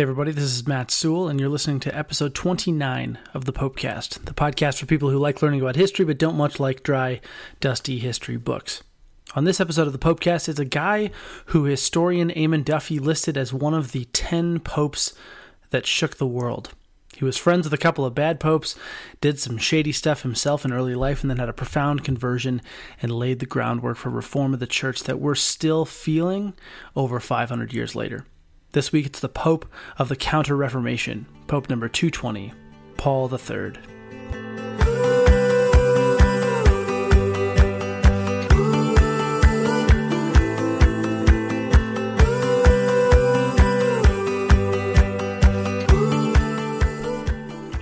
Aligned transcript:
Hey, 0.00 0.04
everybody, 0.04 0.32
this 0.32 0.44
is 0.44 0.66
Matt 0.66 0.90
Sewell, 0.90 1.28
and 1.28 1.38
you're 1.38 1.50
listening 1.50 1.78
to 1.80 1.94
episode 1.94 2.34
29 2.34 3.18
of 3.34 3.44
the 3.44 3.52
Popecast, 3.52 4.24
the 4.24 4.32
podcast 4.32 4.78
for 4.78 4.86
people 4.86 5.10
who 5.10 5.18
like 5.18 5.42
learning 5.42 5.60
about 5.60 5.76
history 5.76 6.06
but 6.06 6.16
don't 6.16 6.38
much 6.38 6.58
like 6.58 6.82
dry, 6.82 7.20
dusty 7.60 7.98
history 7.98 8.38
books. 8.38 8.82
On 9.36 9.44
this 9.44 9.60
episode 9.60 9.86
of 9.86 9.92
the 9.92 9.98
Popecast 9.98 10.48
is 10.48 10.58
a 10.58 10.64
guy 10.64 11.10
who 11.48 11.64
historian 11.64 12.30
Eamon 12.30 12.64
Duffy 12.64 12.98
listed 12.98 13.36
as 13.36 13.52
one 13.52 13.74
of 13.74 13.92
the 13.92 14.06
10 14.06 14.60
popes 14.60 15.12
that 15.68 15.84
shook 15.84 16.16
the 16.16 16.26
world. 16.26 16.72
He 17.14 17.26
was 17.26 17.36
friends 17.36 17.66
with 17.66 17.74
a 17.74 17.76
couple 17.76 18.06
of 18.06 18.14
bad 18.14 18.40
popes, 18.40 18.76
did 19.20 19.38
some 19.38 19.58
shady 19.58 19.92
stuff 19.92 20.22
himself 20.22 20.64
in 20.64 20.72
early 20.72 20.94
life, 20.94 21.20
and 21.20 21.30
then 21.30 21.36
had 21.36 21.50
a 21.50 21.52
profound 21.52 22.04
conversion 22.04 22.62
and 23.02 23.12
laid 23.12 23.38
the 23.38 23.44
groundwork 23.44 23.98
for 23.98 24.08
reform 24.08 24.54
of 24.54 24.60
the 24.60 24.66
church 24.66 25.02
that 25.02 25.20
we're 25.20 25.34
still 25.34 25.84
feeling 25.84 26.54
over 26.96 27.20
500 27.20 27.74
years 27.74 27.94
later. 27.94 28.24
This 28.72 28.92
week 28.92 29.04
it's 29.04 29.18
the 29.18 29.28
Pope 29.28 29.66
of 29.98 30.08
the 30.08 30.14
Counter 30.14 30.54
Reformation, 30.54 31.26
Pope 31.48 31.68
number 31.68 31.88
220, 31.88 32.52
Paul 32.96 33.28
III. 33.28 33.72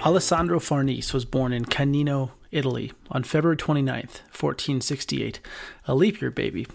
Alessandro 0.03 0.59
Farnese 0.59 1.13
was 1.13 1.27
born 1.27 1.53
in 1.53 1.67
Canino, 1.67 2.31
Italy, 2.51 2.93
on 3.11 3.25
February 3.25 3.57
29th, 3.57 4.23
1468, 4.33 5.41
a 5.87 5.95
leap 5.95 6.21
year 6.21 6.31
baby, 6.31 6.67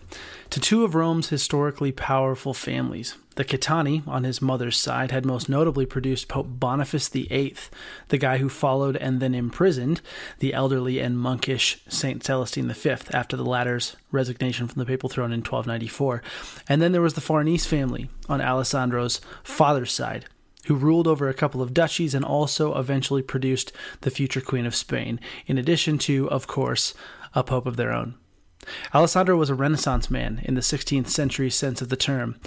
to 0.49 0.59
two 0.59 0.83
of 0.83 0.95
Rome's 0.95 1.29
historically 1.29 1.91
powerful 1.91 2.53
families. 2.53 3.15
The 3.35 3.43
Caetani, 3.43 4.07
on 4.07 4.25
his 4.25 4.43
mother's 4.43 4.77
side, 4.77 5.09
had 5.09 5.25
most 5.25 5.49
notably 5.49 5.87
produced 5.87 6.27
Pope 6.27 6.45
Boniface 6.47 7.09
VIII, 7.09 7.55
the 8.09 8.19
guy 8.19 8.37
who 8.37 8.49
followed 8.49 8.95
and 8.97 9.19
then 9.19 9.33
imprisoned 9.33 10.01
the 10.37 10.53
elderly 10.53 10.99
and 10.99 11.17
monkish 11.17 11.81
Saint 11.89 12.23
Celestine 12.23 12.71
V 12.71 12.95
after 13.11 13.35
the 13.35 13.45
latter's 13.45 13.95
resignation 14.11 14.67
from 14.67 14.79
the 14.79 14.85
papal 14.85 15.09
throne 15.09 15.33
in 15.33 15.39
1294. 15.39 16.21
And 16.69 16.79
then 16.79 16.91
there 16.91 17.01
was 17.01 17.15
the 17.15 17.21
Farnese 17.21 17.65
family 17.65 18.09
on 18.29 18.39
Alessandro's 18.39 19.19
father's 19.43 19.91
side, 19.91 20.25
who 20.65 20.75
ruled 20.75 21.07
over 21.07 21.27
a 21.27 21.33
couple 21.33 21.61
of 21.61 21.73
duchies 21.73 22.13
and 22.13 22.23
also 22.23 22.77
eventually 22.77 23.21
produced 23.21 23.71
the 24.01 24.11
future 24.11 24.41
Queen 24.41 24.65
of 24.65 24.75
Spain, 24.75 25.19
in 25.45 25.57
addition 25.57 25.97
to, 25.99 26.29
of 26.29 26.47
course, 26.47 26.93
a 27.35 27.43
pope 27.43 27.65
of 27.65 27.75
their 27.75 27.91
own. 27.91 28.15
Alessandro 28.93 29.35
was 29.35 29.49
a 29.49 29.55
Renaissance 29.55 30.09
man 30.09 30.41
in 30.43 30.55
the 30.55 30.61
16th 30.61 31.07
century 31.07 31.49
sense 31.49 31.81
of 31.81 31.89
the 31.89 31.97
term. 31.97 32.39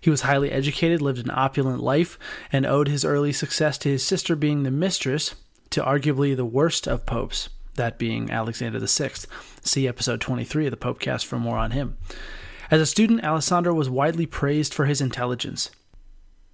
He 0.00 0.10
was 0.10 0.22
highly 0.22 0.50
educated, 0.50 1.00
lived 1.00 1.24
an 1.24 1.30
opulent 1.30 1.80
life, 1.80 2.18
and 2.52 2.66
owed 2.66 2.88
his 2.88 3.04
early 3.04 3.32
success 3.32 3.78
to 3.78 3.88
his 3.88 4.04
sister 4.04 4.36
being 4.36 4.62
the 4.62 4.70
mistress 4.70 5.34
to 5.70 5.82
arguably 5.82 6.36
the 6.36 6.44
worst 6.44 6.86
of 6.86 7.06
popes, 7.06 7.48
that 7.76 7.98
being 7.98 8.30
Alexander 8.30 8.78
VI. 8.78 9.10
See 9.62 9.88
episode 9.88 10.20
23 10.20 10.66
of 10.66 10.70
the 10.72 10.76
Popecast 10.76 11.24
for 11.24 11.38
more 11.38 11.56
on 11.56 11.70
him. 11.70 11.96
As 12.70 12.80
a 12.80 12.86
student, 12.86 13.24
Alessandro 13.24 13.72
was 13.72 13.88
widely 13.88 14.26
praised 14.26 14.74
for 14.74 14.86
his 14.86 15.00
intelligence. 15.00 15.70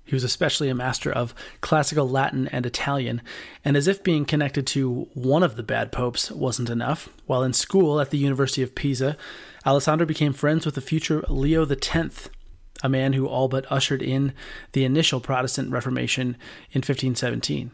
He 0.08 0.16
was 0.16 0.24
especially 0.24 0.70
a 0.70 0.74
master 0.74 1.12
of 1.12 1.34
classical 1.60 2.08
Latin 2.08 2.48
and 2.48 2.64
Italian, 2.64 3.20
and 3.62 3.76
as 3.76 3.86
if 3.86 4.02
being 4.02 4.24
connected 4.24 4.66
to 4.68 5.06
one 5.12 5.42
of 5.42 5.56
the 5.56 5.62
bad 5.62 5.92
popes 5.92 6.30
wasn't 6.30 6.70
enough, 6.70 7.10
while 7.26 7.42
in 7.42 7.52
school 7.52 8.00
at 8.00 8.08
the 8.08 8.16
University 8.16 8.62
of 8.62 8.74
Pisa, 8.74 9.18
Alessandro 9.66 10.06
became 10.06 10.32
friends 10.32 10.64
with 10.64 10.76
the 10.76 10.80
future 10.80 11.22
Leo 11.28 11.66
X, 11.66 12.30
a 12.82 12.88
man 12.88 13.12
who 13.12 13.26
all 13.26 13.48
but 13.48 13.70
ushered 13.70 14.02
in 14.02 14.32
the 14.72 14.86
initial 14.86 15.20
Protestant 15.20 15.70
Reformation 15.70 16.38
in 16.70 16.78
1517. 16.78 17.70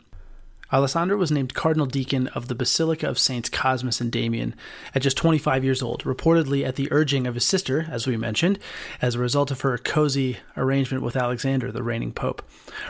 Alessandro 0.74 1.16
was 1.16 1.30
named 1.30 1.54
Cardinal 1.54 1.86
Deacon 1.86 2.26
of 2.28 2.48
the 2.48 2.54
Basilica 2.56 3.08
of 3.08 3.16
Saints 3.16 3.48
Cosmas 3.48 4.00
and 4.00 4.10
Damian 4.10 4.56
at 4.92 5.02
just 5.02 5.16
25 5.16 5.62
years 5.62 5.80
old, 5.80 6.02
reportedly 6.02 6.66
at 6.66 6.74
the 6.74 6.88
urging 6.90 7.28
of 7.28 7.34
his 7.34 7.44
sister, 7.44 7.86
as 7.88 8.08
we 8.08 8.16
mentioned, 8.16 8.58
as 9.00 9.14
a 9.14 9.20
result 9.20 9.52
of 9.52 9.60
her 9.60 9.78
cozy 9.78 10.38
arrangement 10.56 11.04
with 11.04 11.14
Alexander, 11.14 11.70
the 11.70 11.84
reigning 11.84 12.12
pope. 12.12 12.42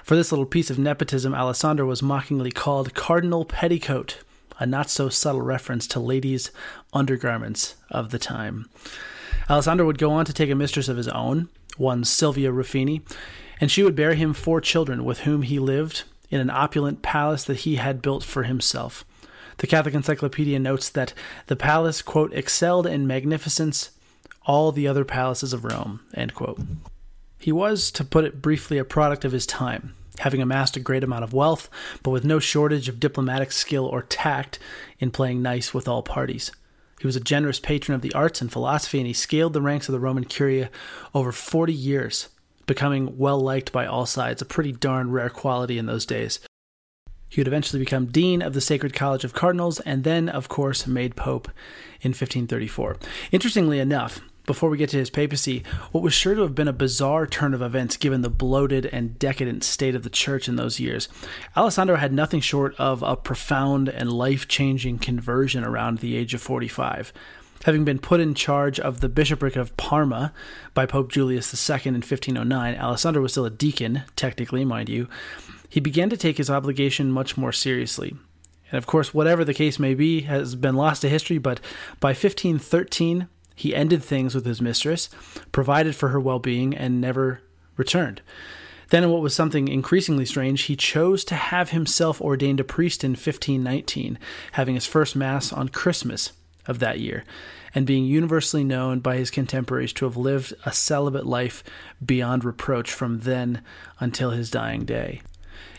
For 0.02 0.16
this 0.16 0.32
little 0.32 0.46
piece 0.46 0.70
of 0.70 0.78
nepotism, 0.78 1.34
Alessandro 1.34 1.84
was 1.84 2.02
mockingly 2.02 2.50
called 2.50 2.94
Cardinal 2.94 3.44
Petticoat, 3.44 4.16
a 4.58 4.64
not 4.64 4.88
so 4.88 5.10
subtle 5.10 5.42
reference 5.42 5.86
to 5.88 6.00
ladies' 6.00 6.50
undergarments 6.94 7.74
of 7.90 8.08
the 8.08 8.18
time. 8.18 8.70
Alessandro 9.50 9.84
would 9.84 9.98
go 9.98 10.10
on 10.10 10.24
to 10.24 10.32
take 10.32 10.48
a 10.48 10.54
mistress 10.54 10.88
of 10.88 10.96
his 10.96 11.08
own, 11.08 11.50
one 11.76 12.02
Silvia 12.02 12.50
Ruffini, 12.50 13.02
and 13.60 13.70
she 13.70 13.82
would 13.82 13.94
bear 13.94 14.14
him 14.14 14.32
four 14.32 14.62
children 14.62 15.04
with 15.04 15.20
whom 15.20 15.42
he 15.42 15.58
lived 15.58 16.04
in 16.30 16.40
an 16.40 16.50
opulent 16.50 17.02
palace 17.02 17.44
that 17.44 17.58
he 17.58 17.76
had 17.76 18.02
built 18.02 18.24
for 18.24 18.44
himself. 18.44 19.04
The 19.58 19.66
Catholic 19.66 19.94
Encyclopedia 19.94 20.58
notes 20.58 20.88
that 20.88 21.14
the 21.46 21.56
palace, 21.56 22.02
quote, 22.02 22.32
excelled 22.32 22.86
in 22.86 23.06
magnificence 23.06 23.90
all 24.46 24.72
the 24.72 24.88
other 24.88 25.04
palaces 25.04 25.52
of 25.52 25.64
Rome, 25.64 26.00
end 26.14 26.34
quote. 26.34 26.60
He 27.38 27.52
was, 27.52 27.90
to 27.92 28.04
put 28.04 28.24
it 28.24 28.42
briefly, 28.42 28.78
a 28.78 28.84
product 28.84 29.24
of 29.24 29.32
his 29.32 29.46
time, 29.46 29.94
having 30.18 30.42
amassed 30.42 30.76
a 30.76 30.80
great 30.80 31.04
amount 31.04 31.24
of 31.24 31.32
wealth, 31.32 31.68
but 32.02 32.10
with 32.10 32.24
no 32.24 32.38
shortage 32.38 32.88
of 32.88 33.00
diplomatic 33.00 33.52
skill 33.52 33.86
or 33.86 34.02
tact 34.02 34.58
in 34.98 35.10
playing 35.10 35.42
nice 35.42 35.72
with 35.72 35.86
all 35.86 36.02
parties. 36.02 36.50
He 37.00 37.06
was 37.06 37.16
a 37.16 37.20
generous 37.20 37.60
patron 37.60 37.94
of 37.94 38.02
the 38.02 38.14
arts 38.14 38.40
and 38.40 38.50
philosophy, 38.50 38.98
and 38.98 39.06
he 39.06 39.12
scaled 39.12 39.52
the 39.52 39.60
ranks 39.60 39.88
of 39.88 39.92
the 39.92 40.00
Roman 40.00 40.24
Curia 40.24 40.70
over 41.14 41.32
40 41.32 41.72
years, 41.72 42.28
becoming 42.66 43.18
well 43.18 43.40
liked 43.40 43.72
by 43.72 43.86
all 43.86 44.06
sides, 44.06 44.42
a 44.42 44.46
pretty 44.46 44.72
darn 44.72 45.10
rare 45.10 45.30
quality 45.30 45.78
in 45.78 45.86
those 45.86 46.06
days. 46.06 46.40
He 47.28 47.40
would 47.40 47.48
eventually 47.48 47.80
become 47.80 48.06
Dean 48.06 48.42
of 48.42 48.54
the 48.54 48.60
Sacred 48.60 48.94
College 48.94 49.24
of 49.24 49.32
Cardinals 49.32 49.80
and 49.80 50.04
then, 50.04 50.28
of 50.28 50.48
course, 50.48 50.86
made 50.86 51.16
Pope 51.16 51.48
in 52.00 52.10
1534. 52.10 52.96
Interestingly 53.32 53.80
enough, 53.80 54.20
before 54.46 54.68
we 54.68 54.76
get 54.76 54.90
to 54.90 54.98
his 54.98 55.10
papacy, 55.10 55.64
what 55.90 56.04
was 56.04 56.12
sure 56.12 56.34
to 56.34 56.42
have 56.42 56.54
been 56.54 56.68
a 56.68 56.72
bizarre 56.72 57.26
turn 57.26 57.54
of 57.54 57.62
events 57.62 57.96
given 57.96 58.20
the 58.20 58.30
bloated 58.30 58.86
and 58.86 59.18
decadent 59.18 59.64
state 59.64 59.94
of 59.94 60.02
the 60.02 60.10
church 60.10 60.48
in 60.48 60.56
those 60.56 60.78
years, 60.78 61.08
Alessandro 61.56 61.96
had 61.96 62.12
nothing 62.12 62.40
short 62.40 62.74
of 62.78 63.02
a 63.02 63.16
profound 63.16 63.88
and 63.88 64.12
life 64.12 64.46
changing 64.46 64.98
conversion 64.98 65.64
around 65.64 65.98
the 65.98 66.16
age 66.16 66.34
of 66.34 66.42
45 66.42 67.12
having 67.64 67.84
been 67.84 67.98
put 67.98 68.20
in 68.20 68.34
charge 68.34 68.78
of 68.78 69.00
the 69.00 69.08
bishopric 69.08 69.56
of 69.56 69.76
Parma 69.78 70.32
by 70.74 70.84
Pope 70.84 71.10
Julius 71.10 71.52
II 71.70 71.80
in 71.86 71.94
1509, 71.94 72.74
Alessandro 72.76 73.22
was 73.22 73.32
still 73.32 73.46
a 73.46 73.50
deacon, 73.50 74.02
technically, 74.16 74.64
mind 74.66 74.90
you. 74.90 75.08
He 75.68 75.80
began 75.80 76.10
to 76.10 76.16
take 76.16 76.36
his 76.36 76.50
obligation 76.50 77.10
much 77.10 77.38
more 77.38 77.52
seriously. 77.52 78.16
And 78.70 78.76
of 78.76 78.86
course, 78.86 79.14
whatever 79.14 79.44
the 79.44 79.54
case 79.54 79.78
may 79.78 79.94
be, 79.94 80.22
has 80.22 80.54
been 80.54 80.74
lost 80.74 81.00
to 81.02 81.08
history, 81.08 81.38
but 81.38 81.58
by 82.00 82.10
1513, 82.10 83.28
he 83.54 83.74
ended 83.74 84.02
things 84.02 84.34
with 84.34 84.44
his 84.44 84.60
mistress, 84.60 85.08
provided 85.50 85.96
for 85.96 86.10
her 86.10 86.20
well 86.20 86.38
being, 86.38 86.76
and 86.76 87.00
never 87.00 87.40
returned. 87.78 88.20
Then, 88.90 89.10
what 89.10 89.22
was 89.22 89.34
something 89.34 89.68
increasingly 89.68 90.26
strange, 90.26 90.62
he 90.62 90.76
chose 90.76 91.24
to 91.24 91.34
have 91.34 91.70
himself 91.70 92.20
ordained 92.20 92.60
a 92.60 92.64
priest 92.64 93.02
in 93.02 93.12
1519, 93.12 94.18
having 94.52 94.74
his 94.74 94.86
first 94.86 95.16
Mass 95.16 95.50
on 95.50 95.70
Christmas 95.70 96.32
of 96.66 96.78
that 96.78 97.00
year, 97.00 97.24
and 97.74 97.86
being 97.86 98.04
universally 98.04 98.64
known 98.64 99.00
by 99.00 99.16
his 99.16 99.30
contemporaries 99.30 99.92
to 99.94 100.04
have 100.04 100.16
lived 100.16 100.54
a 100.64 100.72
celibate 100.72 101.26
life 101.26 101.64
beyond 102.04 102.44
reproach 102.44 102.92
from 102.92 103.20
then 103.20 103.62
until 104.00 104.30
his 104.30 104.50
dying 104.50 104.84
day. 104.84 105.20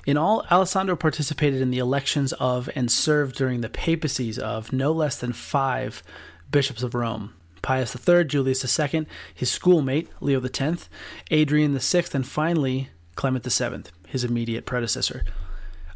In 0.05 0.17
all, 0.17 0.45
Alessandro 0.51 0.95
participated 0.95 1.61
in 1.61 1.71
the 1.71 1.79
elections 1.79 2.31
of 2.33 2.69
and 2.75 2.91
served 2.91 3.35
during 3.35 3.61
the 3.61 3.69
papacies 3.69 4.37
of 4.37 4.71
no 4.71 4.91
less 4.91 5.17
than 5.17 5.33
five 5.33 6.03
bishops 6.51 6.83
of 6.83 6.93
Rome 6.93 7.33
Pius 7.63 7.95
III, 8.07 8.25
Julius 8.25 8.79
II, 8.79 9.07
his 9.33 9.49
schoolmate, 9.49 10.07
Leo 10.21 10.39
X, 10.39 10.87
Adrian 11.31 11.75
VI, 11.75 12.03
and 12.13 12.27
finally 12.27 12.89
Clement 13.15 13.43
VII, 13.43 13.85
his 14.07 14.23
immediate 14.23 14.67
predecessor. 14.67 15.23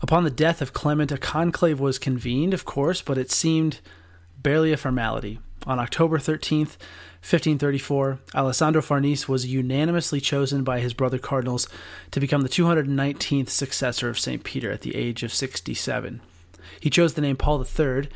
Upon 0.02 0.24
the 0.24 0.32
death 0.32 0.64
of 0.64 0.74
Clement, 0.74 1.12
a 1.12 1.18
conclave 1.20 1.80
was 1.80 2.00
convened, 2.00 2.56
of 2.56 2.66
course, 2.66 3.04
but 3.04 3.20
it 3.20 3.30
seemed 3.30 3.82
barely 4.42 4.72
a 4.72 4.78
formality. 4.78 5.40
On 5.66 5.80
October 5.80 6.18
13th, 6.18 6.78
1534, 7.22 8.20
Alessandro 8.34 8.82
Farnese 8.82 9.28
was 9.28 9.46
unanimously 9.46 10.22
chosen 10.22 10.64
by 10.64 10.80
his 10.80 10.94
brother 10.94 11.18
cardinals 11.18 11.68
to 12.12 12.20
become 12.20 12.42
the 12.42 12.50
219th 12.50 13.50
successor 13.50 14.10
of 14.10 14.18
St. 14.18 14.44
Peter 14.44 14.72
at 14.72 14.82
the 14.82 14.96
age 14.96 15.22
of 15.24 15.34
67. 15.34 16.22
He 16.80 16.90
chose 16.90 17.14
the 17.14 17.22
name 17.22 17.36
Paul 17.36 17.62
III 17.62 18.08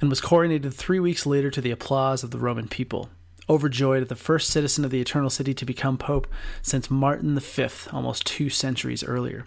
and 0.00 0.10
was 0.10 0.20
coronated 0.20 0.74
three 0.74 0.98
weeks 0.98 1.24
later 1.24 1.50
to 1.50 1.60
the 1.60 1.70
applause 1.70 2.24
of 2.24 2.32
the 2.32 2.38
Roman 2.38 2.66
people, 2.66 3.10
overjoyed 3.48 4.02
at 4.02 4.08
the 4.08 4.16
first 4.16 4.50
citizen 4.50 4.84
of 4.84 4.90
the 4.90 5.00
Eternal 5.00 5.30
City 5.30 5.54
to 5.54 5.64
become 5.64 5.96
Pope 5.96 6.26
since 6.60 6.90
Martin 6.90 7.38
V, 7.38 7.68
almost 7.92 8.26
two 8.26 8.50
centuries 8.50 9.04
earlier. 9.04 9.46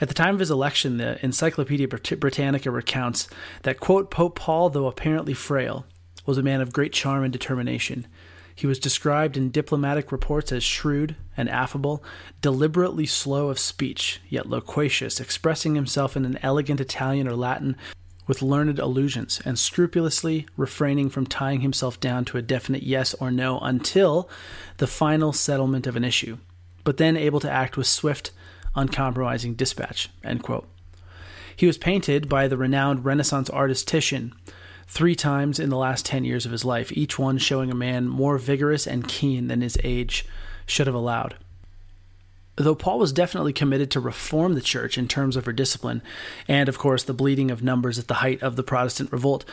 At 0.00 0.08
the 0.08 0.14
time 0.14 0.34
of 0.34 0.40
his 0.40 0.50
election, 0.50 0.96
the 0.96 1.22
Encyclopedia 1.24 1.88
Britannica 1.88 2.70
recounts 2.70 3.28
that, 3.62 3.80
quote, 3.80 4.10
Pope 4.10 4.38
Paul, 4.38 4.70
though 4.70 4.86
apparently 4.86 5.34
frail, 5.34 5.86
was 6.26 6.38
a 6.38 6.42
man 6.42 6.60
of 6.60 6.72
great 6.72 6.92
charm 6.92 7.24
and 7.24 7.32
determination. 7.32 8.06
He 8.54 8.62
He 8.62 8.66
was 8.66 8.78
described 8.78 9.36
in 9.36 9.50
diplomatic 9.50 10.12
reports 10.12 10.52
as 10.52 10.62
shrewd 10.62 11.16
and 11.36 11.48
affable, 11.48 12.04
deliberately 12.40 13.06
slow 13.06 13.48
of 13.48 13.58
speech, 13.58 14.20
yet 14.28 14.48
loquacious, 14.48 15.20
expressing 15.20 15.74
himself 15.74 16.16
in 16.16 16.24
an 16.24 16.38
elegant 16.42 16.80
Italian 16.80 17.26
or 17.26 17.34
Latin 17.34 17.76
with 18.26 18.42
learned 18.42 18.78
allusions, 18.78 19.40
and 19.44 19.58
scrupulously 19.58 20.46
refraining 20.56 21.10
from 21.10 21.26
tying 21.26 21.62
himself 21.62 21.98
down 21.98 22.24
to 22.26 22.38
a 22.38 22.42
definite 22.42 22.84
yes 22.84 23.14
or 23.14 23.32
no 23.32 23.58
until 23.58 24.30
the 24.76 24.86
final 24.86 25.32
settlement 25.32 25.88
of 25.88 25.96
an 25.96 26.04
issue, 26.04 26.38
but 26.84 26.98
then 26.98 27.16
able 27.16 27.40
to 27.40 27.50
act 27.50 27.76
with 27.76 27.86
swift, 27.86 28.30
uncompromising 28.74 29.54
dispatch. 29.54 30.10
He 31.56 31.66
was 31.66 31.78
painted 31.78 32.28
by 32.28 32.48
the 32.48 32.56
renowned 32.56 33.04
Renaissance 33.04 33.50
artist 33.50 33.86
Titian 33.86 34.34
three 34.86 35.14
times 35.14 35.58
in 35.58 35.70
the 35.70 35.76
last 35.76 36.04
10 36.06 36.24
years 36.24 36.44
of 36.44 36.52
his 36.52 36.64
life, 36.64 36.92
each 36.92 37.18
one 37.18 37.38
showing 37.38 37.70
a 37.70 37.74
man 37.74 38.08
more 38.08 38.38
vigorous 38.38 38.86
and 38.86 39.08
keen 39.08 39.48
than 39.48 39.60
his 39.60 39.78
age 39.82 40.26
should 40.66 40.86
have 40.86 40.94
allowed. 40.94 41.36
Though 42.56 42.74
Paul 42.74 42.98
was 42.98 43.12
definitely 43.12 43.54
committed 43.54 43.90
to 43.92 44.00
reform 44.00 44.52
the 44.52 44.60
church 44.60 44.98
in 44.98 45.08
terms 45.08 45.36
of 45.36 45.46
her 45.46 45.52
discipline, 45.52 46.02
and 46.46 46.68
of 46.68 46.78
course 46.78 47.02
the 47.02 47.14
bleeding 47.14 47.50
of 47.50 47.62
numbers 47.62 47.98
at 47.98 48.08
the 48.08 48.14
height 48.14 48.42
of 48.42 48.56
the 48.56 48.62
Protestant 48.62 49.10
revolt, 49.10 49.46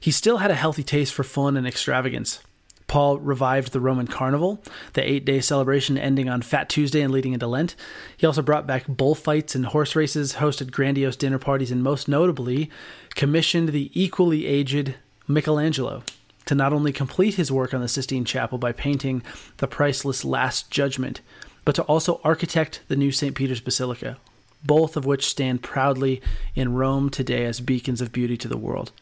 he 0.00 0.10
still 0.10 0.38
had 0.38 0.50
a 0.50 0.54
healthy 0.54 0.82
taste 0.82 1.12
for 1.12 1.22
fun 1.22 1.56
and 1.56 1.66
extravagance. 1.66 2.40
Paul 2.86 3.18
revived 3.18 3.72
the 3.72 3.80
Roman 3.80 4.06
Carnival, 4.06 4.62
the 4.92 5.08
eight 5.08 5.24
day 5.24 5.40
celebration 5.40 5.98
ending 5.98 6.28
on 6.28 6.42
Fat 6.42 6.68
Tuesday 6.68 7.00
and 7.00 7.12
leading 7.12 7.32
into 7.32 7.46
Lent. 7.46 7.74
He 8.16 8.26
also 8.26 8.42
brought 8.42 8.66
back 8.66 8.86
bullfights 8.86 9.54
and 9.54 9.66
horse 9.66 9.96
races, 9.96 10.34
hosted 10.34 10.70
grandiose 10.70 11.16
dinner 11.16 11.38
parties, 11.38 11.72
and 11.72 11.82
most 11.82 12.06
notably, 12.08 12.70
commissioned 13.14 13.70
the 13.70 13.90
equally 14.00 14.46
aged 14.46 14.94
Michelangelo 15.26 16.04
to 16.46 16.54
not 16.54 16.72
only 16.72 16.92
complete 16.92 17.34
his 17.34 17.50
work 17.50 17.74
on 17.74 17.80
the 17.80 17.88
Sistine 17.88 18.24
Chapel 18.24 18.56
by 18.56 18.72
painting 18.72 19.22
the 19.56 19.66
priceless 19.66 20.24
Last 20.24 20.70
Judgment, 20.70 21.20
but 21.64 21.74
to 21.74 21.82
also 21.82 22.20
architect 22.22 22.82
the 22.86 22.96
new 22.96 23.10
St. 23.10 23.34
Peter's 23.34 23.60
Basilica, 23.60 24.16
both 24.64 24.96
of 24.96 25.04
which 25.04 25.26
stand 25.26 25.62
proudly 25.62 26.22
in 26.54 26.74
Rome 26.74 27.10
today 27.10 27.44
as 27.44 27.60
beacons 27.60 28.00
of 28.00 28.12
beauty 28.12 28.36
to 28.36 28.48
the 28.48 28.56
world. 28.56 28.92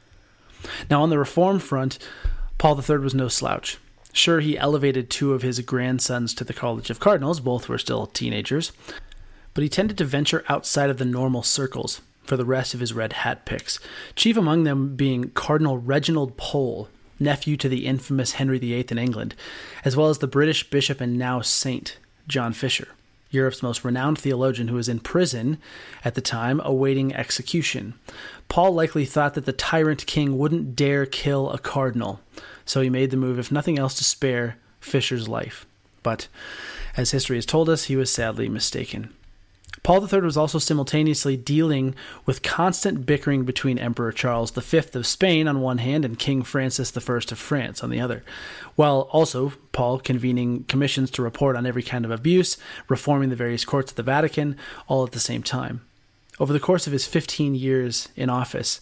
Now, 0.89 1.03
on 1.03 1.11
the 1.11 1.19
reform 1.19 1.59
front, 1.59 1.99
Paul 2.59 2.81
III 2.81 2.99
was 2.99 3.15
no 3.15 3.29
slouch. 3.29 3.79
Sure, 4.13 4.41
he 4.41 4.57
elevated 4.57 5.11
two 5.11 5.33
of 5.33 5.43
his 5.43 5.61
grandsons 5.61 6.35
to 6.35 6.45
the 6.45 6.55
College 6.55 6.89
of 6.89 7.01
Cardinals, 7.01 7.41
both 7.41 7.69
were 7.69 7.79
still 7.79 8.07
teenagers, 8.07 8.73
but 9.55 9.63
he 9.63 9.69
tended 9.69 9.99
to 9.99 10.05
venture 10.05 10.45
outside 10.49 10.89
of 10.89 10.99
the 10.99 11.05
normal 11.05 11.43
circles 11.43 12.01
for 12.25 12.37
the 12.37 12.45
rest 12.45 12.75
of 12.75 12.81
his 12.81 12.93
red 12.93 13.13
hat 13.13 13.45
picks, 13.45 13.79
chief 14.17 14.37
among 14.37 14.65
them 14.65 14.97
being 14.97 15.31
Cardinal 15.31 15.79
Reginald 15.79 16.37
Pole, 16.37 16.89
nephew 17.19 17.57
to 17.57 17.69
the 17.69 17.87
infamous 17.87 18.33
Henry 18.33 18.59
VIII 18.59 18.87
in 18.91 18.99
England, 18.99 19.35
as 19.85 19.97
well 19.97 20.09
as 20.09 20.19
the 20.19 20.27
British 20.27 20.69
bishop 20.71 21.01
and 21.01 21.19
now 21.19 21.41
saint, 21.41 21.99
John 22.29 22.53
Fisher. 22.53 22.89
Europe's 23.35 23.63
most 23.63 23.85
renowned 23.85 24.19
theologian 24.19 24.69
who 24.69 24.77
was 24.77 24.89
in 24.89 25.01
prison 25.01 25.59
at 26.05 26.15
the 26.15 26.21
time 26.21 26.61
awaiting 26.65 27.15
execution. 27.15 27.95
Paul 28.49 28.73
likely 28.73 29.05
thought 29.05 29.35
that 29.35 29.45
the 29.45 29.53
tyrant 29.53 30.07
king 30.07 30.39
wouldn't 30.39 30.77
dare 30.77 31.05
kill 31.05 31.51
a 31.51 31.59
cardinal, 31.59 32.21
so 32.65 32.81
he 32.81 32.89
made 32.89 33.11
the 33.11 33.17
move, 33.17 33.39
if 33.39 33.53
nothing 33.53 33.79
else, 33.79 33.95
to 33.97 34.05
spare 34.05 34.57
Fisher's 34.81 35.29
life. 35.29 35.67
But, 36.03 36.29
as 36.97 37.11
history 37.11 37.37
has 37.37 37.47
told 37.47 37.69
us, 37.69 37.85
he 37.85 37.97
was 37.97 38.11
sadly 38.11 38.49
mistaken. 38.49 39.13
Paul 39.83 40.07
III 40.07 40.21
was 40.21 40.37
also 40.37 40.59
simultaneously 40.59 41.37
dealing 41.37 41.95
with 42.25 42.43
constant 42.43 43.05
bickering 43.05 43.45
between 43.45 43.79
Emperor 43.79 44.13
Charles 44.13 44.51
V 44.51 44.79
of 44.95 45.07
Spain 45.07 45.47
on 45.49 45.61
one 45.61 45.79
hand 45.79 46.05
and 46.05 46.19
King 46.19 46.43
Francis 46.43 46.97
I 46.97 47.01
of 47.17 47.39
France 47.39 47.83
on 47.83 47.91
the 47.91 48.01
other, 48.01 48.23
while 48.77 49.09
also 49.13 49.53
Paul 49.73 49.99
convening 49.99 50.65
commissions 50.65 51.11
to 51.13 51.23
report 51.23 51.57
on 51.57 51.67
every 51.67 51.83
kind 51.83 52.05
of 52.05 52.11
abuse, 52.11 52.57
reforming 52.89 53.29
the 53.29 53.37
various 53.37 53.65
courts 53.65 53.93
of 53.93 53.97
the 53.97 54.03
Vatican, 54.03 54.57
all 54.89 55.05
at 55.05 55.13
the 55.13 55.21
same 55.21 55.43
time. 55.43 55.83
Over 56.41 56.53
the 56.53 56.61
course 56.61 56.87
of 56.87 56.93
his 56.93 57.07
15 57.07 57.55
years 57.55 58.09
in 58.17 58.31
office, 58.31 58.81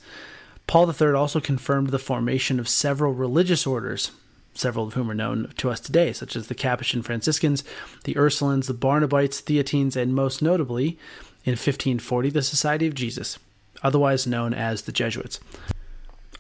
Paul 0.66 0.88
III 0.90 1.14
also 1.14 1.40
confirmed 1.40 1.90
the 1.90 1.98
formation 1.98 2.58
of 2.60 2.68
several 2.68 3.12
religious 3.12 3.66
orders, 3.66 4.12
several 4.54 4.86
of 4.86 4.94
whom 4.94 5.10
are 5.10 5.14
known 5.14 5.52
to 5.56 5.70
us 5.70 5.80
today, 5.80 6.12
such 6.12 6.36
as 6.36 6.48
the 6.48 6.54
Capuchin 6.54 7.02
Franciscans, 7.02 7.64
the 8.04 8.14
Ursulines, 8.14 8.66
the 8.66 8.74
Barnabites, 8.74 9.40
Theatines, 9.40 9.96
and 9.96 10.14
most 10.14 10.42
notably, 10.42 10.98
in 11.44 11.52
1540, 11.52 12.30
the 12.30 12.42
Society 12.42 12.86
of 12.86 12.94
Jesus, 12.94 13.38
otherwise 13.82 14.26
known 14.26 14.54
as 14.54 14.82
the 14.82 14.92
Jesuits. 14.92 15.40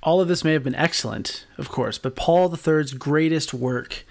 All 0.02 0.20
of 0.20 0.28
this 0.28 0.44
may 0.44 0.52
have 0.52 0.64
been 0.64 0.74
excellent, 0.74 1.46
of 1.58 1.68
course, 1.68 1.98
but 1.98 2.16
Paul 2.16 2.52
III's 2.52 2.92
greatest 2.94 3.54
work, 3.54 4.04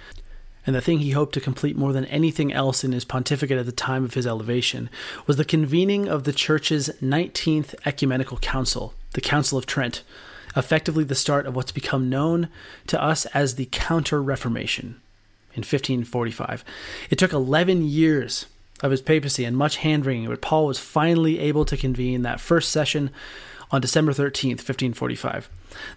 and 0.65 0.75
the 0.75 0.81
thing 0.81 0.99
he 0.99 1.11
hoped 1.11 1.33
to 1.33 1.41
complete 1.41 1.75
more 1.75 1.91
than 1.91 2.05
anything 2.05 2.53
else 2.53 2.83
in 2.83 2.91
his 2.91 3.03
pontificate 3.03 3.57
at 3.57 3.65
the 3.65 3.71
time 3.71 4.03
of 4.03 4.13
his 4.13 4.27
elevation, 4.27 4.89
was 5.27 5.37
the 5.37 5.45
convening 5.45 6.07
of 6.07 6.23
the 6.23 6.33
Church's 6.33 6.89
19th 7.01 7.75
Ecumenical 7.85 8.37
Council, 8.37 8.93
the 9.13 9.21
Council 9.21 9.57
of 9.57 9.65
Trent, 9.65 10.03
effectively 10.55 11.03
the 11.03 11.15
start 11.15 11.45
of 11.45 11.55
what's 11.55 11.71
become 11.71 12.09
known 12.09 12.49
to 12.87 13.01
us 13.01 13.25
as 13.27 13.55
the 13.55 13.67
Counter 13.71 14.21
Reformation 14.21 15.01
in 15.53 15.61
1545. 15.61 16.63
It 17.09 17.17
took 17.17 17.33
11 17.33 17.83
years 17.83 18.45
of 18.81 18.91
his 18.91 19.01
papacy 19.01 19.45
and 19.45 19.55
much 19.55 19.77
hand 19.77 20.05
wringing, 20.05 20.27
but 20.27 20.41
Paul 20.41 20.65
was 20.65 20.79
finally 20.79 21.39
able 21.39 21.65
to 21.65 21.77
convene 21.77 22.23
that 22.23 22.39
first 22.39 22.71
session 22.71 23.11
on 23.71 23.81
December 23.81 24.11
13th, 24.11 24.59
1545. 24.59 25.49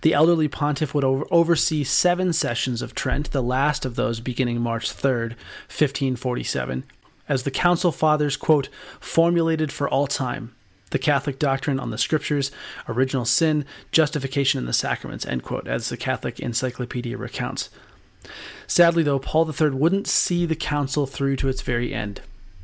The 0.02 0.14
elderly 0.14 0.48
pontiff 0.48 0.94
would 0.94 1.04
over- 1.04 1.26
oversee 1.30 1.82
seven 1.82 2.32
sessions 2.32 2.82
of 2.82 2.94
Trent, 2.94 3.32
the 3.32 3.42
last 3.42 3.84
of 3.84 3.96
those 3.96 4.20
beginning 4.20 4.60
March 4.60 4.90
3rd, 4.90 5.30
1547, 5.68 6.84
as 7.28 7.42
the 7.42 7.50
council 7.50 7.90
fathers, 7.90 8.36
quote, 8.36 8.68
formulated 9.00 9.72
for 9.72 9.88
all 9.88 10.06
time 10.06 10.53
the 10.94 10.98
Catholic 11.00 11.40
doctrine 11.40 11.80
on 11.80 11.90
the 11.90 11.98
scriptures, 11.98 12.52
original 12.88 13.24
sin, 13.24 13.64
justification 13.90 14.58
in 14.58 14.66
the 14.66 14.72
sacraments, 14.72 15.26
end 15.26 15.42
quote, 15.42 15.66
as 15.66 15.88
the 15.88 15.96
Catholic 15.96 16.38
Encyclopedia 16.38 17.18
recounts. 17.18 17.68
Sadly, 18.68 19.02
though, 19.02 19.18
Paul 19.18 19.52
III 19.52 19.70
wouldn't 19.70 20.06
see 20.06 20.46
the 20.46 20.54
council 20.54 21.04
through 21.04 21.34
to 21.38 21.48
its 21.48 21.62
very 21.62 21.92
end. 21.92 22.20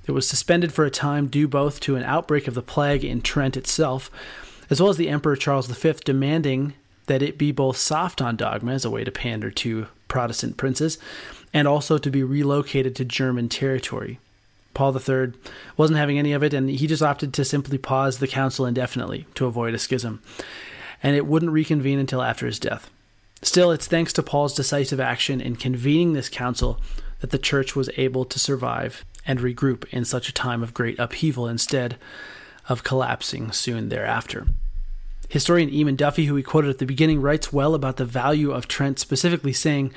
It 0.06 0.12
was 0.12 0.28
suspended 0.28 0.72
for 0.72 0.84
a 0.84 0.92
time 0.92 1.26
due 1.26 1.48
both 1.48 1.80
to 1.80 1.96
an 1.96 2.04
outbreak 2.04 2.46
of 2.46 2.54
the 2.54 2.62
plague 2.62 3.04
in 3.04 3.20
Trent 3.20 3.56
itself, 3.56 4.12
as 4.70 4.80
well 4.80 4.90
as 4.90 4.96
the 4.96 5.08
Emperor 5.08 5.34
Charles 5.34 5.66
V 5.66 5.94
demanding 6.04 6.74
that 7.06 7.22
it 7.22 7.36
be 7.36 7.50
both 7.50 7.78
soft 7.78 8.22
on 8.22 8.36
dogma 8.36 8.70
as 8.74 8.84
a 8.84 8.90
way 8.90 9.02
to 9.02 9.10
pander 9.10 9.50
to 9.50 9.88
Protestant 10.06 10.56
princes, 10.56 10.98
and 11.52 11.66
also 11.66 11.98
to 11.98 12.10
be 12.12 12.22
relocated 12.22 12.94
to 12.94 13.04
German 13.04 13.48
territory. 13.48 14.20
Paul 14.74 14.96
III 14.96 15.32
wasn't 15.76 15.98
having 15.98 16.18
any 16.18 16.32
of 16.32 16.42
it, 16.42 16.54
and 16.54 16.70
he 16.70 16.86
just 16.86 17.02
opted 17.02 17.34
to 17.34 17.44
simply 17.44 17.78
pause 17.78 18.18
the 18.18 18.28
council 18.28 18.66
indefinitely 18.66 19.26
to 19.34 19.46
avoid 19.46 19.74
a 19.74 19.78
schism. 19.78 20.22
And 21.02 21.16
it 21.16 21.26
wouldn't 21.26 21.52
reconvene 21.52 21.98
until 21.98 22.22
after 22.22 22.46
his 22.46 22.58
death. 22.58 22.90
Still, 23.42 23.72
it's 23.72 23.86
thanks 23.86 24.12
to 24.14 24.22
Paul's 24.22 24.54
decisive 24.54 25.00
action 25.00 25.40
in 25.40 25.56
convening 25.56 26.12
this 26.12 26.28
council 26.28 26.78
that 27.20 27.30
the 27.30 27.38
church 27.38 27.74
was 27.74 27.90
able 27.96 28.24
to 28.26 28.38
survive 28.38 29.04
and 29.26 29.38
regroup 29.38 29.84
in 29.90 30.04
such 30.04 30.28
a 30.28 30.34
time 30.34 30.62
of 30.62 30.74
great 30.74 30.98
upheaval 30.98 31.46
instead 31.46 31.96
of 32.68 32.84
collapsing 32.84 33.50
soon 33.52 33.88
thereafter. 33.88 34.46
Historian 35.28 35.70
Eamon 35.70 35.96
Duffy, 35.96 36.26
who 36.26 36.34
we 36.34 36.42
quoted 36.42 36.70
at 36.70 36.78
the 36.78 36.86
beginning, 36.86 37.22
writes 37.22 37.52
well 37.52 37.74
about 37.74 37.96
the 37.96 38.04
value 38.04 38.50
of 38.50 38.66
Trent, 38.66 38.98
specifically 38.98 39.52
saying, 39.52 39.92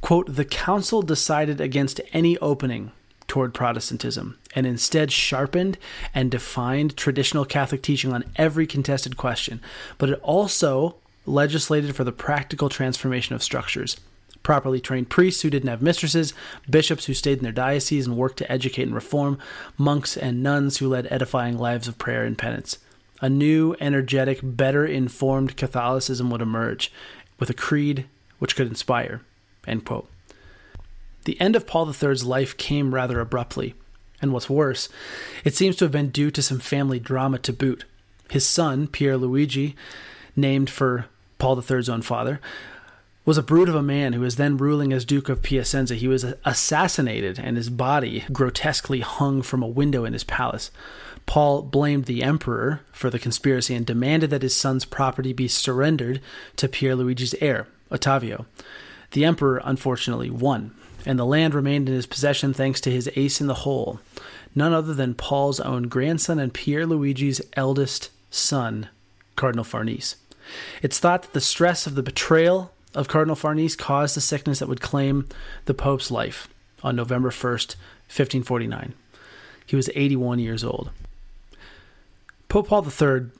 quote, 0.00 0.34
The 0.34 0.46
council 0.46 1.02
decided 1.02 1.60
against 1.60 2.00
any 2.12 2.38
opening 2.38 2.92
toward 3.28 3.54
Protestantism 3.54 4.38
and 4.54 4.66
instead 4.66 5.12
sharpened 5.12 5.78
and 6.14 6.30
defined 6.30 6.96
traditional 6.96 7.44
Catholic 7.44 7.82
teaching 7.82 8.12
on 8.12 8.24
every 8.36 8.66
contested 8.66 9.16
question, 9.16 9.60
but 9.98 10.08
it 10.10 10.20
also 10.22 10.96
legislated 11.26 11.94
for 11.94 12.04
the 12.04 12.12
practical 12.12 12.68
transformation 12.68 13.34
of 13.34 13.42
structures. 13.42 13.98
Properly 14.42 14.80
trained 14.80 15.10
priests 15.10 15.42
who 15.42 15.50
didn't 15.50 15.68
have 15.68 15.82
mistresses, 15.82 16.32
bishops 16.70 17.04
who 17.04 17.12
stayed 17.12 17.38
in 17.38 17.44
their 17.44 17.52
dioceses 17.52 18.06
and 18.06 18.16
worked 18.16 18.38
to 18.38 18.50
educate 18.50 18.84
and 18.84 18.94
reform, 18.94 19.38
monks 19.76 20.16
and 20.16 20.42
nuns 20.42 20.78
who 20.78 20.88
led 20.88 21.06
edifying 21.10 21.58
lives 21.58 21.86
of 21.86 21.98
prayer 21.98 22.24
and 22.24 22.38
penance. 22.38 22.78
A 23.20 23.28
new, 23.28 23.76
energetic, 23.80 24.40
better 24.42 24.86
informed 24.86 25.56
Catholicism 25.56 26.30
would 26.30 26.40
emerge 26.40 26.90
with 27.38 27.50
a 27.50 27.54
creed 27.54 28.06
which 28.38 28.56
could 28.56 28.68
inspire. 28.68 29.20
End 29.66 29.84
quote. 29.84 30.08
The 31.28 31.38
end 31.42 31.56
of 31.56 31.66
Paul 31.66 31.92
III's 31.92 32.24
life 32.24 32.56
came 32.56 32.94
rather 32.94 33.20
abruptly, 33.20 33.74
and 34.22 34.32
what's 34.32 34.48
worse, 34.48 34.88
it 35.44 35.54
seems 35.54 35.76
to 35.76 35.84
have 35.84 35.92
been 35.92 36.08
due 36.08 36.30
to 36.30 36.40
some 36.40 36.58
family 36.58 36.98
drama 36.98 37.36
to 37.40 37.52
boot. 37.52 37.84
His 38.30 38.46
son, 38.46 38.86
Pier 38.86 39.18
Luigi, 39.18 39.76
named 40.34 40.70
for 40.70 41.04
Paul 41.38 41.60
III's 41.60 41.90
own 41.90 42.00
father, 42.00 42.40
was 43.26 43.36
a 43.36 43.42
brute 43.42 43.68
of 43.68 43.74
a 43.74 43.82
man 43.82 44.14
who 44.14 44.22
was 44.22 44.36
then 44.36 44.56
ruling 44.56 44.90
as 44.90 45.04
Duke 45.04 45.28
of 45.28 45.42
Piacenza. 45.42 45.96
He 45.96 46.08
was 46.08 46.24
assassinated, 46.46 47.38
and 47.38 47.58
his 47.58 47.68
body 47.68 48.24
grotesquely 48.32 49.00
hung 49.00 49.42
from 49.42 49.62
a 49.62 49.68
window 49.68 50.06
in 50.06 50.14
his 50.14 50.24
palace. 50.24 50.70
Paul 51.26 51.60
blamed 51.60 52.06
the 52.06 52.22
emperor 52.22 52.80
for 52.90 53.10
the 53.10 53.18
conspiracy 53.18 53.74
and 53.74 53.84
demanded 53.84 54.30
that 54.30 54.40
his 54.40 54.56
son's 54.56 54.86
property 54.86 55.34
be 55.34 55.46
surrendered 55.46 56.22
to 56.56 56.70
Pier 56.70 56.96
Luigi's 56.96 57.34
heir, 57.42 57.66
Ottavio. 57.90 58.46
The 59.10 59.26
emperor 59.26 59.60
unfortunately 59.62 60.30
won, 60.30 60.74
and 61.08 61.18
the 61.18 61.24
land 61.24 61.54
remained 61.54 61.88
in 61.88 61.94
his 61.94 62.06
possession 62.06 62.52
thanks 62.52 62.82
to 62.82 62.90
his 62.90 63.10
ace 63.16 63.40
in 63.40 63.46
the 63.46 63.54
hole, 63.54 63.98
none 64.54 64.74
other 64.74 64.92
than 64.92 65.14
Paul's 65.14 65.58
own 65.58 65.84
grandson 65.84 66.38
and 66.38 66.52
Pier 66.52 66.84
Luigi's 66.84 67.40
eldest 67.54 68.10
son, 68.30 68.90
Cardinal 69.34 69.64
Farnese. 69.64 70.16
It's 70.82 70.98
thought 70.98 71.22
that 71.22 71.32
the 71.32 71.40
stress 71.40 71.86
of 71.86 71.94
the 71.94 72.02
betrayal 72.02 72.72
of 72.94 73.08
Cardinal 73.08 73.36
Farnese 73.36 73.74
caused 73.74 74.16
the 74.16 74.20
sickness 74.20 74.58
that 74.58 74.68
would 74.68 74.82
claim 74.82 75.26
the 75.64 75.72
Pope's 75.72 76.10
life 76.10 76.46
on 76.82 76.94
November 76.94 77.30
1st, 77.30 77.76
1549. 78.08 78.92
He 79.64 79.76
was 79.76 79.88
81 79.94 80.40
years 80.40 80.62
old. 80.62 80.90
Pope 82.50 82.68
Paul 82.68 82.84
III 82.84 83.30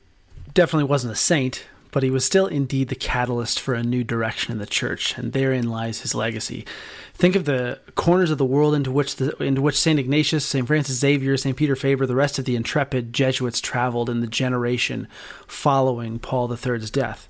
definitely 0.55 0.85
wasn't 0.85 1.13
a 1.13 1.15
saint, 1.15 1.65
but 1.91 2.03
he 2.03 2.09
was 2.09 2.25
still 2.25 2.47
indeed 2.47 2.89
the 2.89 2.95
catalyst 2.95 3.59
for 3.59 3.73
a 3.73 3.83
new 3.83 4.03
direction 4.03 4.51
in 4.51 4.59
the 4.59 4.65
church, 4.65 5.17
and 5.17 5.33
therein 5.33 5.69
lies 5.69 6.01
his 6.01 6.15
legacy. 6.15 6.65
Think 7.13 7.35
of 7.35 7.45
the 7.45 7.79
corners 7.95 8.31
of 8.31 8.37
the 8.37 8.45
world 8.45 8.75
into 8.75 8.91
which 8.91 9.15
the, 9.17 9.35
into 9.41 9.61
which 9.61 9.79
Saint 9.79 9.99
Ignatius, 9.99 10.45
Saint 10.45 10.67
Francis 10.67 10.97
Xavier, 10.97 11.37
Saint 11.37 11.57
Peter 11.57 11.75
Faber, 11.75 12.05
the 12.05 12.15
rest 12.15 12.39
of 12.39 12.45
the 12.45 12.55
intrepid 12.55 13.13
Jesuits 13.13 13.61
traveled 13.61 14.09
in 14.09 14.21
the 14.21 14.27
generation 14.27 15.07
following 15.47 16.19
Paul 16.19 16.51
III's 16.53 16.91
death 16.91 17.29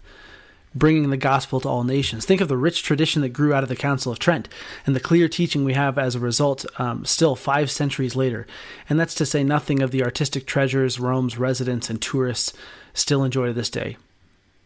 bringing 0.75 1.09
the 1.09 1.17
gospel 1.17 1.59
to 1.59 1.67
all 1.67 1.83
nations. 1.83 2.25
Think 2.25 2.41
of 2.41 2.47
the 2.47 2.57
rich 2.57 2.83
tradition 2.83 3.21
that 3.21 3.29
grew 3.29 3.53
out 3.53 3.63
of 3.63 3.69
the 3.69 3.75
Council 3.75 4.11
of 4.11 4.19
Trent 4.19 4.47
and 4.85 4.95
the 4.95 4.99
clear 4.99 5.27
teaching 5.27 5.63
we 5.63 5.73
have 5.73 5.97
as 5.97 6.15
a 6.15 6.19
result 6.19 6.65
um, 6.79 7.05
still 7.05 7.35
five 7.35 7.71
centuries 7.71 8.15
later. 8.15 8.45
And 8.89 8.99
that's 8.99 9.15
to 9.15 9.25
say 9.25 9.43
nothing 9.43 9.81
of 9.81 9.91
the 9.91 10.03
artistic 10.03 10.45
treasures 10.45 10.99
Rome's 10.99 11.37
residents 11.37 11.89
and 11.89 12.01
tourists 12.01 12.53
still 12.93 13.23
enjoy 13.23 13.47
to 13.47 13.53
this 13.53 13.69
day, 13.69 13.97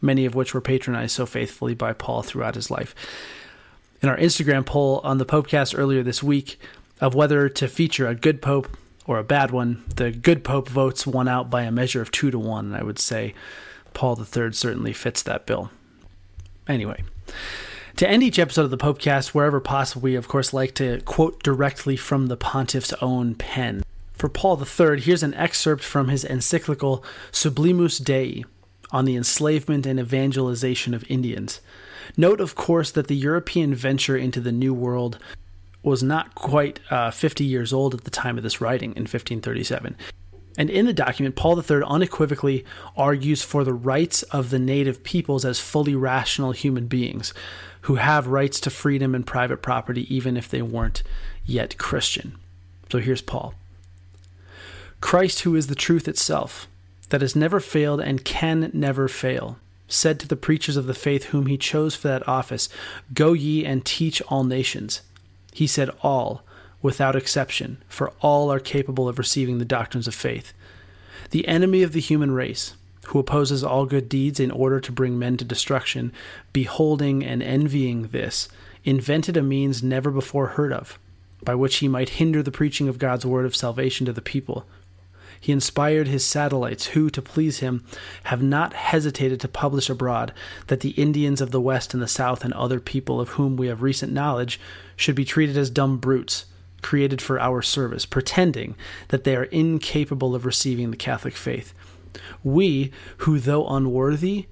many 0.03 0.25
of 0.25 0.36
which 0.36 0.53
were 0.53 0.62
patronized 0.62 1.15
so 1.15 1.25
faithfully 1.25 1.74
by 1.74 1.93
Paul 1.93 2.22
throughout 2.22 2.55
his 2.55 2.69
life. 2.69 2.93
In 4.01 4.10
our 4.10 4.17
Instagram 4.17 4.65
poll 4.65 5.00
on 5.03 5.17
the 5.17 5.25
Popecast 5.25 5.77
earlier 5.77 6.03
this 6.03 6.22
week 6.22 6.60
of 7.00 7.15
whether 7.15 7.48
to 7.50 7.67
feature 7.67 8.07
a 8.07 8.15
good 8.15 8.41
Pope 8.41 8.67
or 9.07 9.17
a 9.17 9.24
bad 9.24 9.51
one, 9.51 9.83
the 9.95 10.12
good 10.12 10.43
Pope 10.43 10.67
votes 10.67 11.07
won 11.07 11.27
out 11.27 11.50
by 11.50 11.63
a 11.63 11.72
measure 11.72 12.01
of 12.01 12.12
two 12.12 12.29
to 12.29 12.38
one. 12.38 12.65
And 12.67 12.75
I 12.75 12.83
would 12.83 13.00
say 13.00 13.33
Paul 13.93 14.19
III 14.19 14.51
certainly 14.51 14.93
fits 14.93 15.24
that 15.24 15.45
bill. 15.45 15.72
Anyway, 16.67 17.03
to 17.95 18.10
end 18.10 18.24
each 18.24 18.39
episode 18.39 18.63
of 18.63 18.72
the 18.72 18.77
Popecast, 18.77 19.29
wherever 19.29 19.60
possible, 19.60 20.01
we 20.01 20.15
of 20.15 20.27
course 20.27 20.53
like 20.53 20.74
to 20.75 21.00
quote 21.01 21.41
directly 21.43 21.95
from 21.95 22.27
the 22.27 22.38
pontiff's 22.38 22.93
own 23.01 23.36
pen. 23.36 23.83
For 24.13 24.29
Paul 24.29 24.62
III, 24.62 25.00
here's 25.01 25.24
an 25.24 25.33
excerpt 25.33 25.83
from 25.83 26.07
his 26.07 26.24
encyclical 26.24 27.03
Sublimus 27.31 28.03
Dei 28.03 28.45
on 28.93 29.05
the 29.05 29.17
enslavement 29.17 29.85
and 29.85 30.00
evangelization 30.00 30.93
of 30.93 31.03
Indians. 31.09 31.59
Note, 32.15 32.39
of 32.39 32.55
course, 32.55 32.91
that 32.91 33.07
the 33.07 33.15
European 33.15 33.73
venture 33.75 34.15
into 34.15 34.39
the 34.39 34.51
New 34.51 34.73
World 34.73 35.17
was 35.81 36.01
not 36.01 36.35
quite 36.35 36.79
uh, 36.89 37.12
50 37.12 37.43
years 37.43 37.73
old 37.73 37.93
at 37.93 38.05
the 38.05 38.12
time 38.12 38.38
of 38.38 38.43
this 38.43 38.62
writing 38.62 38.91
in 38.91 39.03
1537. 39.03 39.97
And 40.57 40.69
in 40.69 40.85
the 40.85 40.93
document, 40.93 41.35
Paul 41.35 41.57
III 41.59 41.81
unequivocally 41.85 42.63
argues 42.95 43.41
for 43.41 43.63
the 43.63 43.73
rights 43.73 44.23
of 44.23 44.51
the 44.51 44.59
native 44.59 45.03
peoples 45.03 45.43
as 45.43 45.59
fully 45.59 45.95
rational 45.95 46.51
human 46.51 46.88
beings 46.88 47.33
who 47.81 47.95
have 47.95 48.27
rights 48.27 48.59
to 48.62 48.69
freedom 48.69 49.15
and 49.15 49.25
private 49.25 49.62
property, 49.62 50.13
even 50.13 50.38
if 50.38 50.47
they 50.47 50.62
weren't 50.62 51.03
yet 51.45 51.77
Christian. 51.77 52.38
So 52.91 53.00
here's 53.00 53.21
Paul 53.21 53.55
Christ, 55.01 55.41
who 55.41 55.55
is 55.55 55.67
the 55.67 55.75
truth 55.75 56.07
itself, 56.07 56.67
that 57.10 57.22
has 57.22 57.36
never 57.36 57.60
failed 57.60 58.01
and 58.01 58.25
can 58.25 58.72
never 58.74 59.07
fail, 59.07 59.57
said 59.88 60.19
to 60.19 60.27
the 60.27 60.36
preachers 60.36 60.77
of 60.77 60.86
the 60.86 60.93
faith 60.93 61.25
whom 61.25 61.48
he 61.48 61.57
chose 61.57 61.95
for 61.95 62.07
that 62.07 62.27
office, 62.27 62.69
Go 63.13 63.33
ye 63.33 63.65
and 63.65 63.86
teach 63.86 64.22
all 64.24 64.43
nations. 64.43 65.01
He 65.53 65.67
said, 65.67 65.89
All 66.01 66.43
without 66.81 67.15
exception, 67.15 67.77
for 67.88 68.12
all 68.22 68.51
are 68.51 68.60
capable 68.60 69.07
of 69.07 69.17
receiving 69.17 69.57
the 69.57 69.65
doctrines 69.65 70.07
of 70.07 70.13
faith. 70.13 70.53
The 71.31 71.48
enemy 71.48 71.81
of 71.81 71.93
the 71.93 72.01
human 72.01 72.31
race, 72.31 72.75
who 73.07 73.19
opposes 73.19 73.63
all 73.63 73.86
good 73.86 74.10
deeds 74.10 74.39
in 74.39 74.51
order 74.51 74.79
to 74.79 74.91
bring 74.91 75.17
men 75.17 75.38
to 75.38 75.45
destruction, 75.45 76.12
beholding 76.51 77.24
and 77.24 77.41
envying 77.41 78.07
this, 78.07 78.50
invented 78.83 79.38
a 79.38 79.41
means 79.41 79.81
never 79.81 80.12
before 80.12 80.48
heard 80.48 80.74
of, 80.74 81.00
by 81.41 81.55
which 81.55 81.77
he 81.77 81.88
might 81.88 82.10
hinder 82.10 82.43
the 82.43 82.51
preaching 82.51 82.88
of 82.89 83.00
God's 83.00 83.25
word 83.25 83.45
of 83.45 83.55
salvation 83.55 84.05
to 84.05 84.13
the 84.13 84.22
people. 84.22 84.65
He 85.43 85.51
inspired 85.51 86.07
his 86.07 86.23
satellites, 86.23 86.85
who, 86.85 87.09
to 87.09 87.21
please 87.21 87.59
him, 87.59 87.83
have 88.23 88.41
not 88.41 88.71
hesitated 88.71 89.41
to 89.41 89.50
publish 89.50 89.89
abroad 89.89 90.31
that 90.67 90.79
the 90.79 90.91
Indians 90.91 91.41
of 91.41 91.51
the 91.51 91.59
West 91.59 91.93
and 91.93 92.01
the 92.01 92.07
South 92.07 92.45
and 92.45 92.53
other 92.53 92.79
people 92.79 93.19
of 93.19 93.31
whom 93.31 93.57
we 93.57 93.67
have 93.67 93.81
recent 93.81 94.13
knowledge 94.13 94.57
should 94.95 95.15
be 95.15 95.25
treated 95.25 95.57
as 95.57 95.69
dumb 95.69 95.97
brutes 95.97 96.45
created 96.81 97.21
for 97.21 97.41
our 97.41 97.62
service, 97.62 98.05
pretending 98.05 98.75
that 99.09 99.25
they 99.25 99.35
are 99.35 99.43
incapable 99.43 100.33
of 100.33 100.45
receiving 100.45 100.91
the 100.91 100.95
Catholic 100.95 101.35
faith. 101.35 101.73
We, 102.41 102.93
who, 103.17 103.38
though 103.38 103.67
unworthy, 103.67 104.45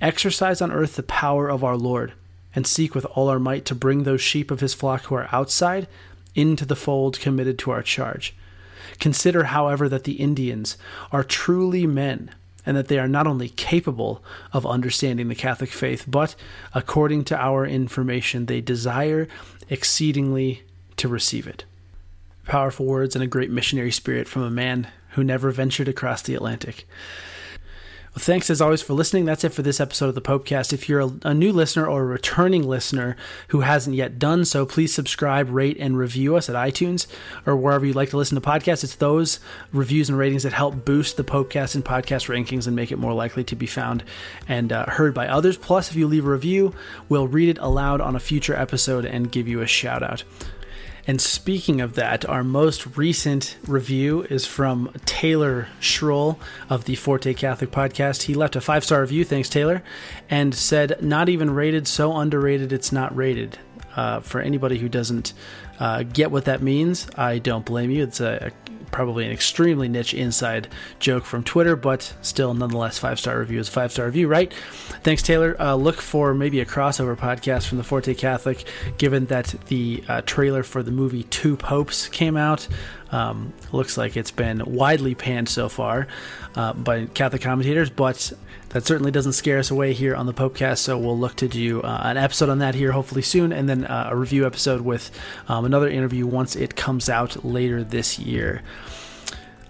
exercise 0.00 0.62
on 0.62 0.72
earth 0.72 0.96
the 0.96 1.02
power 1.02 1.50
of 1.50 1.62
our 1.62 1.76
Lord, 1.76 2.14
and 2.54 2.66
seek 2.66 2.94
with 2.94 3.04
all 3.04 3.28
our 3.28 3.38
might 3.38 3.66
to 3.66 3.74
bring 3.74 4.04
those 4.04 4.22
sheep 4.22 4.50
of 4.50 4.60
his 4.60 4.72
flock 4.72 5.02
who 5.02 5.14
are 5.14 5.28
outside 5.30 5.88
into 6.34 6.64
the 6.64 6.74
fold 6.74 7.20
committed 7.20 7.58
to 7.58 7.70
our 7.70 7.82
charge. 7.82 8.34
Consider, 8.98 9.44
however, 9.44 9.88
that 9.88 10.04
the 10.04 10.14
Indians 10.14 10.76
are 11.12 11.24
truly 11.24 11.86
men, 11.86 12.30
and 12.66 12.76
that 12.76 12.88
they 12.88 12.98
are 12.98 13.08
not 13.08 13.26
only 13.26 13.48
capable 13.48 14.22
of 14.52 14.66
understanding 14.66 15.28
the 15.28 15.34
Catholic 15.34 15.70
faith, 15.70 16.04
but, 16.06 16.34
according 16.74 17.24
to 17.24 17.36
our 17.36 17.66
information, 17.66 18.46
they 18.46 18.60
desire 18.60 19.28
exceedingly 19.70 20.62
to 20.96 21.08
receive 21.08 21.46
it 21.46 21.64
powerful 22.48 22.86
words 22.86 23.14
and 23.14 23.22
a 23.22 23.28
great 23.28 23.50
missionary 23.50 23.92
spirit 23.92 24.26
from 24.26 24.42
a 24.42 24.50
man 24.50 24.88
who 25.10 25.22
never 25.22 25.50
ventured 25.52 25.86
across 25.86 26.22
the 26.22 26.34
Atlantic. 26.34 26.88
Well, 28.14 28.24
thanks 28.24 28.48
as 28.48 28.62
always 28.62 28.80
for 28.80 28.94
listening. 28.94 29.26
That's 29.26 29.44
it 29.44 29.50
for 29.50 29.60
this 29.60 29.80
episode 29.80 30.08
of 30.08 30.14
the 30.14 30.22
Popecast. 30.22 30.72
If 30.72 30.88
you're 30.88 31.00
a, 31.00 31.10
a, 31.24 31.34
new 31.34 31.52
listener 31.52 31.86
or 31.86 32.00
a 32.00 32.06
returning 32.06 32.66
listener 32.66 33.16
who 33.48 33.60
hasn't 33.60 33.96
yet 33.96 34.18
done 34.18 34.46
so, 34.46 34.64
please 34.64 34.94
subscribe, 34.94 35.50
rate, 35.50 35.76
and 35.78 35.98
review 35.98 36.34
us 36.34 36.48
at 36.48 36.54
iTunes 36.54 37.06
or 37.44 37.54
wherever 37.54 37.84
you'd 37.84 37.96
like 37.96 38.08
to 38.10 38.16
listen 38.16 38.40
to 38.40 38.46
podcasts. 38.46 38.82
It's 38.82 38.94
those 38.94 39.40
reviews 39.72 40.08
and 40.08 40.16
ratings 40.16 40.44
that 40.44 40.54
help 40.54 40.86
boost 40.86 41.18
the 41.18 41.24
Popecast 41.24 41.74
and 41.74 41.84
podcast 41.84 42.28
rankings 42.28 42.66
and 42.66 42.74
make 42.74 42.90
it 42.90 42.98
more 42.98 43.12
likely 43.12 43.44
to 43.44 43.54
be 43.54 43.66
found 43.66 44.02
and 44.48 44.72
uh, 44.72 44.86
heard 44.86 45.12
by 45.12 45.28
others. 45.28 45.58
Plus, 45.58 45.90
if 45.90 45.96
you 45.96 46.06
leave 46.06 46.26
a 46.26 46.30
review, 46.30 46.74
we'll 47.10 47.28
read 47.28 47.50
it 47.50 47.58
aloud 47.60 48.00
on 48.00 48.16
a 48.16 48.20
future 48.20 48.56
episode 48.56 49.04
and 49.04 49.30
give 49.30 49.46
you 49.46 49.60
a 49.60 49.66
shout 49.66 50.02
out. 50.02 50.24
And 51.08 51.22
speaking 51.22 51.80
of 51.80 51.94
that, 51.94 52.28
our 52.28 52.44
most 52.44 52.98
recent 52.98 53.56
review 53.66 54.24
is 54.24 54.44
from 54.44 54.92
Taylor 55.06 55.66
Schroll 55.80 56.38
of 56.68 56.84
the 56.84 56.96
Forte 56.96 57.32
Catholic 57.32 57.70
Podcast. 57.70 58.24
He 58.24 58.34
left 58.34 58.56
a 58.56 58.60
five 58.60 58.84
star 58.84 59.00
review, 59.00 59.24
thanks, 59.24 59.48
Taylor, 59.48 59.82
and 60.28 60.54
said, 60.54 61.02
Not 61.02 61.30
even 61.30 61.50
rated, 61.50 61.88
so 61.88 62.14
underrated 62.14 62.74
it's 62.74 62.92
not 62.92 63.16
rated. 63.16 63.58
Uh, 63.96 64.20
for 64.20 64.40
anybody 64.40 64.78
who 64.78 64.88
doesn't 64.88 65.32
uh, 65.80 66.02
get 66.02 66.30
what 66.30 66.44
that 66.44 66.62
means, 66.62 67.08
I 67.16 67.38
don't 67.38 67.64
blame 67.64 67.90
you. 67.90 68.02
It's 68.04 68.20
a, 68.20 68.52
a 68.52 68.67
probably 68.90 69.24
an 69.24 69.32
extremely 69.32 69.88
niche 69.88 70.14
inside 70.14 70.68
joke 70.98 71.24
from 71.24 71.44
Twitter, 71.44 71.76
but 71.76 72.14
still, 72.22 72.54
nonetheless, 72.54 72.98
five 72.98 73.18
star 73.18 73.38
review 73.38 73.60
is 73.60 73.68
five 73.68 73.92
star 73.92 74.06
review, 74.06 74.28
right? 74.28 74.52
Thanks, 75.02 75.22
Taylor. 75.22 75.56
Uh, 75.60 75.74
look 75.74 76.00
for 76.00 76.34
maybe 76.34 76.60
a 76.60 76.66
crossover 76.66 77.16
podcast 77.16 77.66
from 77.66 77.78
the 77.78 77.84
Forte 77.84 78.14
Catholic, 78.14 78.64
given 78.98 79.26
that 79.26 79.54
the 79.66 80.02
uh, 80.08 80.22
trailer 80.22 80.62
for 80.62 80.82
the 80.82 80.90
movie 80.90 81.24
Two 81.24 81.56
Popes 81.56 82.08
came 82.08 82.36
out. 82.36 82.68
Um, 83.10 83.52
looks 83.72 83.96
like 83.96 84.16
it's 84.16 84.30
been 84.30 84.62
widely 84.66 85.14
panned 85.14 85.48
so 85.48 85.68
far 85.68 86.06
uh, 86.54 86.72
by 86.74 87.06
Catholic 87.06 87.42
commentators, 87.42 87.90
but 87.90 88.32
that 88.70 88.86
certainly 88.86 89.10
doesn't 89.10 89.32
scare 89.32 89.58
us 89.58 89.70
away 89.70 89.94
here 89.94 90.14
on 90.14 90.26
the 90.26 90.34
Popecast. 90.34 90.78
So 90.78 90.98
we'll 90.98 91.18
look 91.18 91.36
to 91.36 91.48
do 91.48 91.80
uh, 91.80 92.00
an 92.04 92.16
episode 92.16 92.48
on 92.48 92.58
that 92.58 92.74
here 92.74 92.92
hopefully 92.92 93.22
soon, 93.22 93.52
and 93.52 93.68
then 93.68 93.84
uh, 93.84 94.08
a 94.10 94.16
review 94.16 94.46
episode 94.46 94.82
with 94.82 95.10
um, 95.48 95.64
another 95.64 95.88
interview 95.88 96.26
once 96.26 96.54
it 96.54 96.76
comes 96.76 97.08
out 97.08 97.44
later 97.44 97.82
this 97.82 98.18
year. 98.18 98.62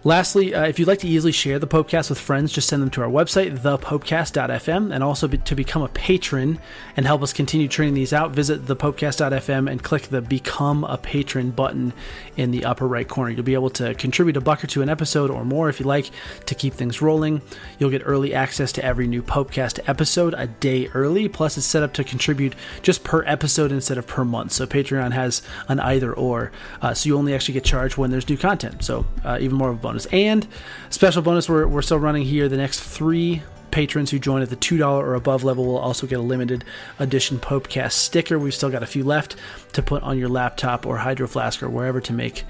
Lastly, 0.05 0.55
uh, 0.55 0.65
if 0.65 0.79
you'd 0.79 0.87
like 0.87 1.01
to 1.01 1.09
easily 1.09 1.33
share 1.33 1.59
the 1.59 1.67
Popecast 1.67 2.09
with 2.09 2.21
friends, 2.21 2.53
just 2.53 2.69
send 2.69 2.81
them 2.81 2.91
to 2.91 3.03
our 3.03 3.09
website, 3.09 3.59
thepopecast.fm, 3.59 4.95
and 4.95 5.03
also 5.03 5.27
be, 5.27 5.39
to 5.39 5.57
become 5.57 5.83
a 5.83 5.89
patron 5.89 6.61
and 6.97 7.05
help 7.05 7.21
us 7.21 7.33
continue 7.33 7.67
training 7.67 7.95
these 7.95 8.13
out, 8.13 8.31
visit 8.31 8.67
thepopecast.fm 8.67 9.69
and 9.69 9.83
click 9.83 10.03
the 10.03 10.23
Become 10.23 10.85
a 10.85 10.97
Patron 10.99 11.51
button 11.51 11.93
in 12.37 12.53
the 12.53 12.65
upper 12.65 12.87
right 12.87 13.09
corner. 13.09 13.31
You'll 13.31 13.43
be 13.43 13.55
able 13.55 13.71
to 13.71 13.93
contribute 13.95 14.37
a 14.37 14.41
buck 14.41 14.63
or 14.63 14.69
two 14.69 14.83
an 14.83 14.89
episode 14.89 15.31
or 15.31 15.45
more 15.45 15.69
if 15.69 15.81
you 15.81 15.87
like 15.87 16.11
to 16.47 16.55
keep 16.55 16.75
things 16.75 17.03
rolling. 17.03 17.43
You'll 17.81 17.91
get 17.91 18.03
early 18.05 18.33
access 18.33 18.71
to 18.73 18.85
every 18.85 19.09
new 19.09 19.23
Popecast 19.23 19.81
episode 19.89 20.33
a 20.37 20.47
day 20.47 20.89
early, 20.95 21.29
plus 21.29 21.59
it's 21.59 21.67
set 21.67 21.83
up 21.83 21.93
to 21.95 22.05
contribute 22.05 22.55
just 22.83 23.03
per 23.03 23.25
episode 23.25 23.73
instead 23.73 23.99
of 23.99 24.07
per 24.07 24.25
month. 24.25 24.53
So 24.53 24.65
Patreon 24.65 25.13
has 25.13 25.43
an 25.67 25.81
either 25.81 26.13
or, 26.13 26.53
uh, 26.83 26.95
so 26.95 27.09
you 27.09 27.19
only 27.19 27.35
actually 27.35 27.55
get 27.55 27.65
charged 27.65 27.97
when 27.97 28.13
there's 28.13 28.29
new 28.29 28.37
content. 28.37 28.85
So 28.85 29.05
uh, 29.25 29.39
even 29.41 29.57
more 29.57 29.71
of 29.71 29.88
bonus. 29.89 30.07
And 30.07 30.47
special 30.91 31.23
bonus, 31.23 31.49
we're, 31.49 31.67
we're 31.67 31.83
still 31.83 31.99
running 31.99 32.25
here 32.25 32.49
the 32.49 32.59
next 32.59 32.81
three 32.81 33.43
patrons 33.71 34.11
who 34.11 34.19
join 34.19 34.43
at 34.43 34.51
the 34.51 34.57
$2 34.57 34.87
or 34.87 35.15
above 35.15 35.45
level 35.45 35.65
will 35.65 35.79
also 35.79 36.07
get 36.07 36.19
a 36.19 36.23
limited 36.23 36.65
edition 36.99 37.39
Popecast 37.39 37.93
sticker. 37.93 38.39
We've 38.39 38.55
still 38.55 38.71
got 38.71 38.83
a 38.83 38.87
few 38.87 39.05
left 39.05 39.37
to 39.73 39.83
put 39.83 40.03
on 40.03 40.19
your 40.19 40.29
laptop 40.29 40.87
or 40.87 40.99
Hydro 40.99 41.27
Flask 41.27 41.63
or 41.63 41.71
wherever 41.71 42.01
to 42.03 42.13
make 42.13 42.45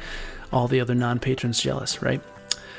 all 0.52 0.66
the 0.66 0.80
other 0.80 0.95
non 0.95 1.18
patrons 1.21 1.61
jealous, 1.61 2.02
right? 2.02 2.21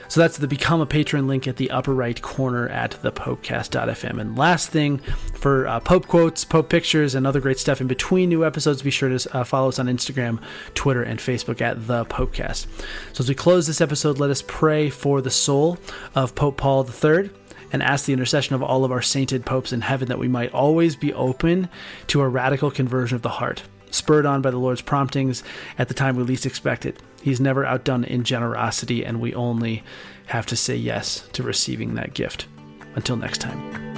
So 0.10 0.22
that's 0.22 0.38
the 0.38 0.48
Become 0.48 0.82
a 0.82 0.88
Patron 0.88 1.28
link 1.28 1.48
at 1.48 1.58
the 1.58 1.70
upper 1.70 1.94
right 1.94 2.20
corner 2.20 2.68
at 2.70 2.92
thepopecast.fm. 3.04 4.20
And 4.20 4.36
last 4.36 4.70
thing, 4.70 4.98
for 5.36 5.68
uh, 5.68 5.80
Pope 5.80 6.08
quotes, 6.08 6.44
Pope 6.44 6.68
pictures, 6.68 7.13
and 7.13 7.28
other 7.28 7.39
great 7.39 7.60
stuff 7.60 7.80
in 7.80 7.86
between 7.88 8.30
new 8.30 8.44
episodes, 8.44 8.82
be 8.82 8.89
sure 8.89 9.16
to 9.16 9.38
uh, 9.38 9.44
follow 9.44 9.70
us 9.70 9.78
on 9.78 9.86
Instagram, 9.86 10.42
Twitter, 10.74 11.04
and 11.04 11.20
Facebook 11.20 11.62
at 11.62 11.86
the 11.86 12.06
Popecast. 12.06 12.66
So 13.13 13.22
as 13.22 13.30
we 13.30 13.36
close 13.36 13.68
this 13.68 13.82
episode, 13.82 14.18
let 14.18 14.32
us 14.32 14.44
pray 14.48 14.89
for 14.89 15.22
the 15.22 15.30
soul 15.30 15.78
of 16.16 16.34
Pope 16.34 16.58
Paul 16.58 16.89
III 16.89 17.30
and 17.72 17.84
ask 17.84 18.06
the 18.06 18.13
intercession 18.13 18.56
of 18.56 18.63
all 18.63 18.84
of 18.84 18.92
our 18.92 19.04
sainted 19.04 19.46
popes 19.46 19.72
in 19.72 19.82
heaven 19.82 20.08
that 20.08 20.18
we 20.18 20.28
might 20.28 20.51
always 20.54 20.96
be 20.96 21.13
open 21.13 21.70
to 22.08 22.22
a 22.22 22.28
radical 22.28 22.72
conversion 22.72 23.16
of 23.16 23.22
the 23.22 23.30
heart, 23.30 23.62
spurred 23.91 24.25
on 24.25 24.41
by 24.41 24.51
the 24.51 24.58
Lord's 24.58 24.81
promptings 24.81 25.43
at 25.77 25.88
the 25.88 25.93
time 25.93 26.15
we 26.15 26.24
least 26.24 26.46
expect 26.46 26.86
it. 26.86 27.01
He's 27.22 27.39
never 27.39 27.65
outdone 27.65 28.03
in 28.03 28.24
generosity, 28.24 29.05
and 29.05 29.19
we 29.19 29.34
only 29.34 29.84
have 30.27 30.46
to 30.48 30.55
say 30.55 30.75
yes 30.75 31.27
to 31.34 31.43
receiving 31.43 31.96
that 31.96 32.13
gift. 32.13 32.48
Until 32.96 33.17
next 33.17 33.41
time. 33.41 33.88